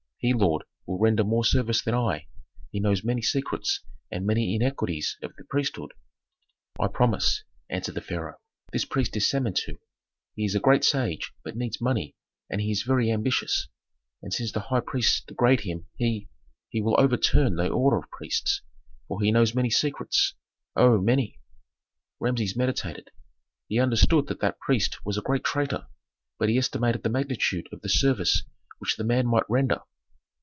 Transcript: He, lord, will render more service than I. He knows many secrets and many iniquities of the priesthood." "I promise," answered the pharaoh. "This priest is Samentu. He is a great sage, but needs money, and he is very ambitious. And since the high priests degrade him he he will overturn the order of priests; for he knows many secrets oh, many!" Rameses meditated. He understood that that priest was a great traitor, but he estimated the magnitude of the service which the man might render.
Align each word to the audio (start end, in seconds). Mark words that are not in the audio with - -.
He, 0.23 0.33
lord, 0.35 0.65
will 0.85 0.99
render 0.99 1.23
more 1.23 1.43
service 1.43 1.81
than 1.83 1.95
I. 1.95 2.27
He 2.69 2.79
knows 2.79 3.03
many 3.03 3.23
secrets 3.23 3.81
and 4.11 4.23
many 4.23 4.53
iniquities 4.53 5.17
of 5.23 5.35
the 5.35 5.43
priesthood." 5.45 5.95
"I 6.79 6.89
promise," 6.89 7.43
answered 7.71 7.95
the 7.95 8.01
pharaoh. 8.01 8.37
"This 8.71 8.85
priest 8.85 9.17
is 9.17 9.27
Samentu. 9.27 9.79
He 10.35 10.45
is 10.45 10.53
a 10.53 10.59
great 10.59 10.83
sage, 10.83 11.31
but 11.43 11.55
needs 11.57 11.81
money, 11.81 12.13
and 12.51 12.61
he 12.61 12.69
is 12.69 12.83
very 12.83 13.09
ambitious. 13.11 13.67
And 14.21 14.31
since 14.31 14.51
the 14.51 14.59
high 14.59 14.81
priests 14.81 15.21
degrade 15.25 15.61
him 15.61 15.87
he 15.95 16.29
he 16.69 16.83
will 16.83 17.01
overturn 17.01 17.55
the 17.55 17.69
order 17.69 17.97
of 17.97 18.11
priests; 18.11 18.61
for 19.07 19.23
he 19.23 19.31
knows 19.31 19.55
many 19.55 19.71
secrets 19.71 20.35
oh, 20.75 20.99
many!" 21.01 21.39
Rameses 22.19 22.55
meditated. 22.55 23.09
He 23.67 23.79
understood 23.79 24.27
that 24.27 24.39
that 24.41 24.59
priest 24.59 25.03
was 25.03 25.17
a 25.17 25.21
great 25.23 25.43
traitor, 25.43 25.87
but 26.37 26.47
he 26.47 26.59
estimated 26.59 27.01
the 27.01 27.09
magnitude 27.09 27.67
of 27.71 27.81
the 27.81 27.89
service 27.89 28.43
which 28.77 28.97
the 28.97 29.03
man 29.03 29.25
might 29.25 29.49
render. 29.49 29.79